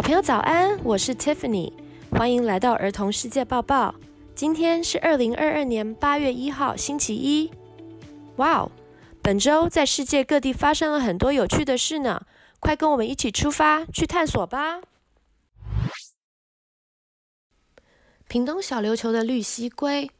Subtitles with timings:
[0.00, 1.70] 小朋友早安，我是 Tiffany，
[2.10, 3.94] 欢迎来到儿童世界报报。
[4.34, 7.50] 今天是二零二二年八月一号，星期一。
[8.36, 8.72] 哇哦，
[9.20, 12.22] 本周在世界各地发生了很多有趣的事呢，
[12.60, 14.80] 快跟我们一起出发去探索吧！
[18.26, 20.10] 屏东小琉球的绿蠵龟，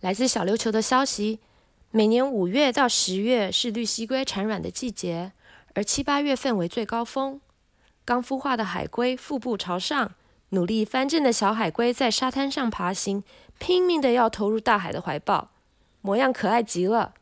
[0.00, 1.38] 来自小琉球的消息，
[1.92, 5.30] 每年五月到十月是绿蠵龟产卵的季节，
[5.74, 7.40] 而七八月份为最高峰。
[8.10, 10.16] 刚孵化的海龟腹部朝上，
[10.48, 13.22] 努力翻正的小海龟在沙滩上爬行，
[13.60, 15.52] 拼命的要投入大海的怀抱，
[16.00, 17.14] 模样可爱极了。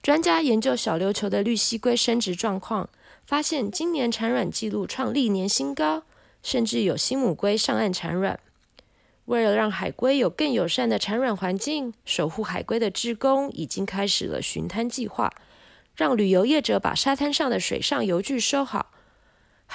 [0.00, 2.88] 专家研究小琉球的绿蠵龟生殖状况，
[3.26, 6.04] 发现今年产卵记录创历年新高，
[6.42, 8.40] 甚至有新母龟上岸产卵。
[9.26, 15.30] 为了让海龟有更友善的产卵环境，守护海龟的志工已经开始了巡滩计划，
[15.94, 18.92] 让旅游业者把沙滩上的水上游具收好。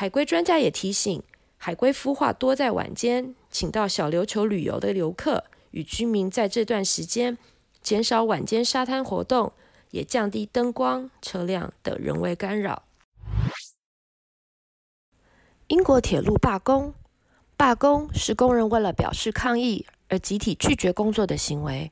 [0.01, 1.21] 海龟专家也提醒，
[1.57, 7.37] 海龟孵化多在晚间，请到小琉球旅游的游客与居民在这段时间
[7.83, 9.53] 减少晚间沙滩活动，
[9.91, 12.81] 也降低灯光、车辆等人为干扰。
[15.67, 16.95] 英国铁路罢工，
[17.55, 21.91] 罢工是工人为了表示抗议而集体拒绝工作的行为。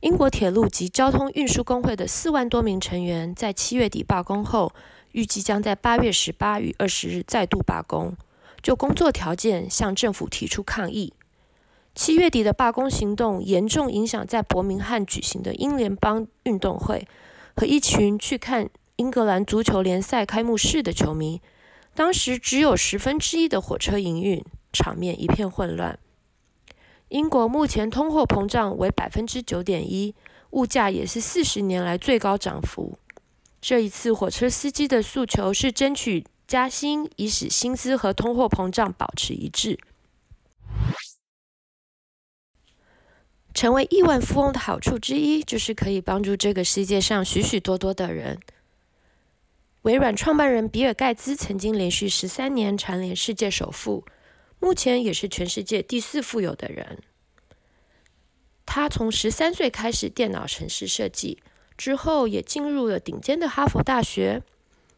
[0.00, 4.72] 英国铁路及交通运输工会的四万多名成员在七月底罢工后，
[5.14, 8.16] 预计将在八月十八与二十日再度罢工，
[8.60, 11.14] 就工作条件向政府提出抗议。
[11.94, 17.06] 七月底的罢工行动严重影响在伯明翰举行的英联邦运动会
[17.54, 21.40] 和一群去看英格兰足球联赛开幕式的球迷。
[21.94, 25.96] 当时只有十分之一的火车营运，场面一片混乱。
[27.10, 30.12] 英国目前通货膨胀为百分之九点一，
[30.50, 32.98] 物价也是四十年来最高涨幅。
[33.66, 39.78] 这一次，火车司机的诉求是争取加薪，以使薪资和通货膨胀保持一致。
[43.54, 48.38] 成为亿万富翁的好处之一，就是可以帮助这个世界上许许多多的人。
[49.80, 54.04] 微软创办人比尔·盖茨曾经连续十三年蝉联世界首富，
[54.60, 56.98] 目前也是全世界第四富有的人。
[58.66, 61.38] 他从十三岁开始电脑程式设计。
[61.76, 64.42] 之后也进入了顶尖的哈佛大学，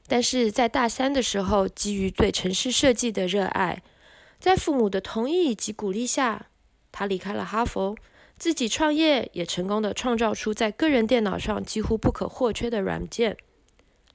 [0.07, 3.83] 但是在大三的时候，基于对城市设计的热爱，
[4.39, 6.47] 在父母的同意以及鼓励下，
[6.93, 7.97] 他离开了哈佛，
[8.39, 13.37] 自己创业，也成功的创造出在个人电脑上几乎不可或缺的软件，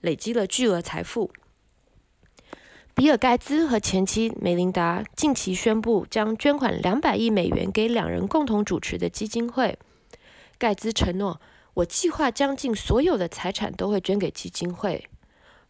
[0.02, 1.32] 累积了巨额财富。
[2.94, 9.80] 比尔盖茨和前妻梅琳达近期宣布将捐款两百亿美元给两人共同主持的基金会，
[10.60, 11.42] 盖茨承诺。
[11.76, 15.08] 我计划将近所有的财产都会捐给基金会，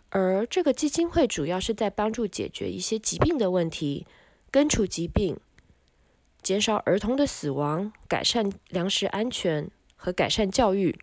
[0.10, 4.08] 而这个基金会主要是在帮助解决一些疾病的问题，
[4.50, 5.38] 根除疾病，
[6.42, 10.98] 减少儿童的死亡，改善粮食安全和改善教育。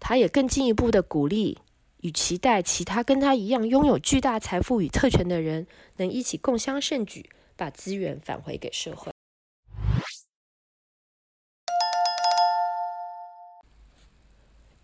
[0.00, 1.58] 他也更进一步的鼓励
[2.00, 5.66] 与期待其他跟他一样拥有巨大财富与特权的人，
[5.98, 9.12] 能一起共襄盛举，把资源返回给社会。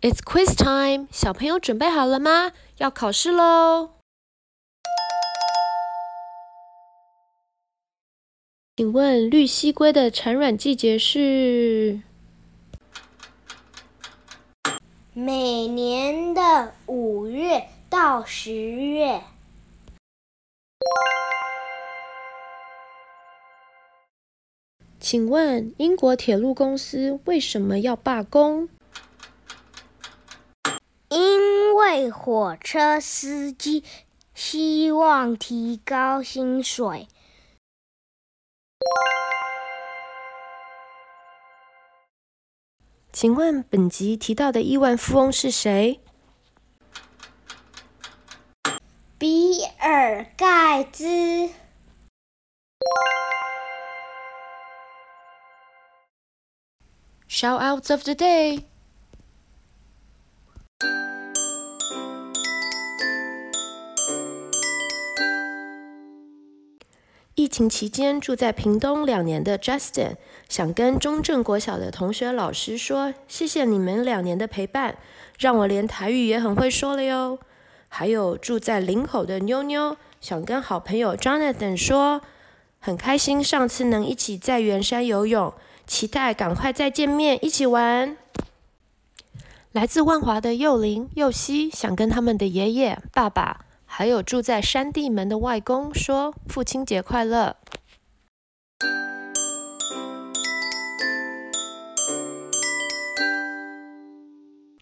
[0.01, 2.53] It's quiz time，小朋友准备好了吗？
[2.77, 3.89] 要考试喽！
[8.77, 11.99] 请问绿蜥龟的产卵季节是？
[15.11, 19.21] 每年的五月到十月。
[24.97, 28.69] 请问英国铁路公司为什么要罢工？
[31.89, 33.83] 因为火车司机
[34.35, 37.07] 希望提高薪水。
[43.11, 45.99] 请问本集提到的亿万富翁是谁？
[49.17, 51.49] 比尔盖茨。
[57.27, 58.68] Shoutouts of the day。
[67.59, 70.15] 情期间住在屏东两年的 Justin
[70.47, 74.95] 想跟中正国小的同学老师说：“谢谢你们两年的陪伴，
[75.37, 77.37] 让我连台语也很会说了哟。”
[77.89, 82.21] 还有住在林口的妞妞想跟好朋友 Jonathan 说
[82.79, 85.53] ：“很开心上次能一起在圆山游泳，
[85.85, 88.15] 期待赶快再见面一起玩。”
[89.73, 93.65] 来自万华的幼林、幼熙想跟他们的爷爷、爸爸。
[93.91, 97.57] 还有住在山地门的外公说父亲节快乐。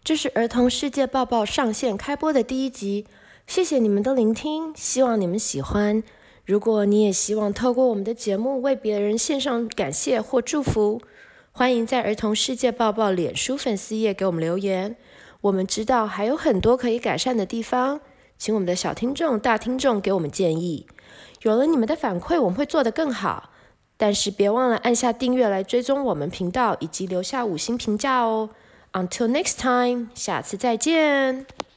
[0.04, 3.06] 这是儿童世界报报上线开播的第一集，
[3.46, 6.02] 谢谢你们的聆听，希望你们喜欢。
[6.44, 11.00] 如果你也希望透过我们的节目为别人献上感谢或祝福，
[11.50, 14.96] 欢迎在儿童世界报报脸书粉丝页给我们留言。
[15.40, 18.00] 我们知道还有很多可以改善的地方，
[18.38, 20.86] 请我们的小听众、大听众给我们建议。
[21.42, 23.50] 有了你们的反馈，我们会做得更好。
[23.96, 28.50] 但是别忘了按下订阅来追踪我们频道，以及留下五星评价哦。
[28.92, 31.67] Until next time，下次再见。